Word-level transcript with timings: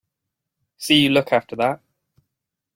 See 0.77 1.03
you 1.03 1.09
look 1.11 1.31
after 1.31 1.55
that. 1.57 1.79